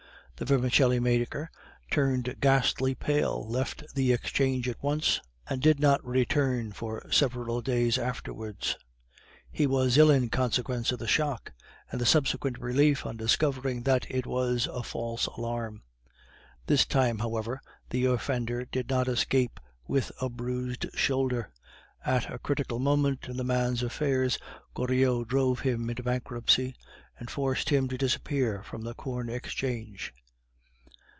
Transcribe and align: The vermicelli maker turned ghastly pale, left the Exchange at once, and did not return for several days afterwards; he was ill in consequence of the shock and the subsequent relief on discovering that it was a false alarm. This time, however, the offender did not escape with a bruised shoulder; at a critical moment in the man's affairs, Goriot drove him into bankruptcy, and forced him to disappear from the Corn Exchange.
The 0.43 0.55
vermicelli 0.55 0.99
maker 0.99 1.51
turned 1.91 2.37
ghastly 2.39 2.95
pale, 2.95 3.47
left 3.47 3.83
the 3.93 4.11
Exchange 4.11 4.67
at 4.67 4.81
once, 4.81 5.21
and 5.47 5.61
did 5.61 5.79
not 5.79 6.03
return 6.03 6.71
for 6.71 7.05
several 7.11 7.61
days 7.61 7.99
afterwards; 7.99 8.75
he 9.51 9.67
was 9.67 9.99
ill 9.99 10.09
in 10.09 10.29
consequence 10.29 10.91
of 10.91 10.97
the 10.97 11.07
shock 11.07 11.53
and 11.91 12.01
the 12.01 12.07
subsequent 12.07 12.57
relief 12.59 13.05
on 13.05 13.17
discovering 13.17 13.83
that 13.83 14.07
it 14.09 14.25
was 14.25 14.65
a 14.65 14.81
false 14.81 15.27
alarm. 15.27 15.83
This 16.65 16.87
time, 16.87 17.19
however, 17.19 17.61
the 17.91 18.05
offender 18.05 18.65
did 18.65 18.89
not 18.89 19.07
escape 19.07 19.59
with 19.87 20.11
a 20.19 20.27
bruised 20.27 20.87
shoulder; 20.95 21.51
at 22.03 22.33
a 22.33 22.39
critical 22.39 22.79
moment 22.79 23.25
in 23.29 23.37
the 23.37 23.43
man's 23.43 23.83
affairs, 23.83 24.39
Goriot 24.75 25.27
drove 25.27 25.59
him 25.59 25.87
into 25.87 26.01
bankruptcy, 26.01 26.73
and 27.19 27.29
forced 27.29 27.69
him 27.69 27.87
to 27.89 27.95
disappear 27.99 28.63
from 28.63 28.81
the 28.81 28.95
Corn 28.95 29.29
Exchange. 29.29 30.11